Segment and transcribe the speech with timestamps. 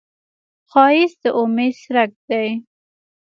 [0.71, 2.47] ښایست د امید څرک دی